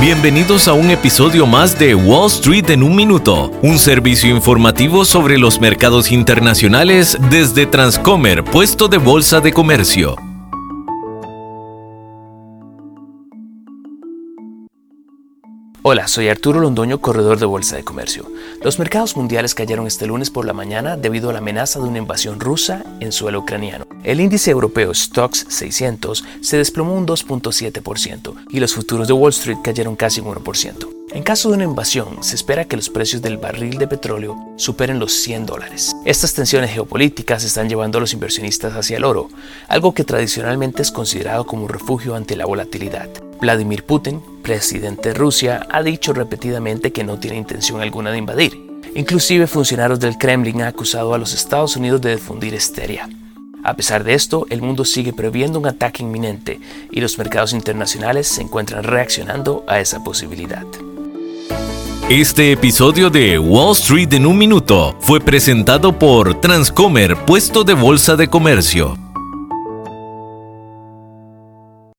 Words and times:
Bienvenidos 0.00 0.68
a 0.68 0.74
un 0.74 0.90
episodio 0.90 1.46
más 1.46 1.78
de 1.78 1.94
Wall 1.94 2.26
Street 2.26 2.68
en 2.70 2.82
un 2.82 2.94
minuto, 2.94 3.50
un 3.62 3.78
servicio 3.78 4.28
informativo 4.28 5.04
sobre 5.06 5.38
los 5.38 5.58
mercados 5.58 6.12
internacionales 6.12 7.16
desde 7.30 7.64
Transcomer, 7.64 8.44
puesto 8.44 8.88
de 8.88 8.98
bolsa 8.98 9.40
de 9.40 9.52
comercio. 9.52 10.25
Hola, 15.88 16.08
soy 16.08 16.28
Arturo 16.28 16.58
Londoño, 16.58 17.00
corredor 17.00 17.38
de 17.38 17.46
Bolsa 17.46 17.76
de 17.76 17.84
Comercio. 17.84 18.26
Los 18.60 18.80
mercados 18.80 19.16
mundiales 19.16 19.54
cayeron 19.54 19.86
este 19.86 20.08
lunes 20.08 20.30
por 20.30 20.44
la 20.44 20.52
mañana 20.52 20.96
debido 20.96 21.30
a 21.30 21.32
la 21.32 21.38
amenaza 21.38 21.78
de 21.78 21.86
una 21.86 21.98
invasión 21.98 22.40
rusa 22.40 22.82
en 22.98 23.12
suelo 23.12 23.38
ucraniano. 23.38 23.86
El 24.02 24.20
índice 24.20 24.50
europeo 24.50 24.92
Stocks 24.92 25.46
600 25.48 26.24
se 26.40 26.56
desplomó 26.56 26.94
un 26.94 27.06
2.7% 27.06 28.34
y 28.50 28.58
los 28.58 28.74
futuros 28.74 29.06
de 29.06 29.12
Wall 29.12 29.30
Street 29.30 29.58
cayeron 29.62 29.94
casi 29.94 30.20
un 30.20 30.34
1%. 30.34 30.88
En 31.12 31.22
caso 31.22 31.50
de 31.50 31.54
una 31.54 31.64
invasión, 31.64 32.20
se 32.20 32.34
espera 32.34 32.64
que 32.64 32.74
los 32.74 32.90
precios 32.90 33.22
del 33.22 33.38
barril 33.38 33.78
de 33.78 33.86
petróleo 33.86 34.36
superen 34.56 34.98
los 34.98 35.12
100 35.12 35.46
dólares. 35.46 35.94
Estas 36.04 36.34
tensiones 36.34 36.72
geopolíticas 36.72 37.44
están 37.44 37.68
llevando 37.68 37.98
a 37.98 38.00
los 38.00 38.12
inversionistas 38.12 38.74
hacia 38.74 38.96
el 38.96 39.04
oro, 39.04 39.28
algo 39.68 39.94
que 39.94 40.02
tradicionalmente 40.02 40.82
es 40.82 40.90
considerado 40.90 41.46
como 41.46 41.62
un 41.62 41.68
refugio 41.68 42.16
ante 42.16 42.34
la 42.34 42.44
volatilidad. 42.44 43.08
Vladimir 43.40 43.84
Putin, 43.84 44.22
presidente 44.42 45.10
de 45.10 45.14
Rusia, 45.14 45.66
ha 45.70 45.82
dicho 45.82 46.12
repetidamente 46.12 46.92
que 46.92 47.04
no 47.04 47.18
tiene 47.18 47.36
intención 47.36 47.80
alguna 47.80 48.10
de 48.10 48.18
invadir. 48.18 48.66
Inclusive 48.94 49.46
funcionarios 49.46 50.00
del 50.00 50.16
Kremlin 50.16 50.62
han 50.62 50.68
acusado 50.68 51.12
a 51.14 51.18
los 51.18 51.34
Estados 51.34 51.76
Unidos 51.76 52.00
de 52.00 52.16
difundir 52.16 52.54
histeria. 52.54 53.08
A 53.62 53.74
pesar 53.74 54.04
de 54.04 54.14
esto, 54.14 54.46
el 54.48 54.62
mundo 54.62 54.84
sigue 54.84 55.12
previendo 55.12 55.58
un 55.58 55.66
ataque 55.66 56.02
inminente 56.02 56.60
y 56.90 57.00
los 57.00 57.18
mercados 57.18 57.52
internacionales 57.52 58.28
se 58.28 58.42
encuentran 58.42 58.84
reaccionando 58.84 59.64
a 59.66 59.80
esa 59.80 60.04
posibilidad. 60.04 60.64
Este 62.08 62.52
episodio 62.52 63.10
de 63.10 63.36
Wall 63.36 63.72
Street 63.72 64.12
en 64.12 64.26
un 64.26 64.38
minuto 64.38 64.94
fue 65.00 65.20
presentado 65.20 65.98
por 65.98 66.40
Transcomer, 66.40 67.16
puesto 67.26 67.64
de 67.64 67.74
bolsa 67.74 68.14
de 68.14 68.28
comercio. 68.28 68.96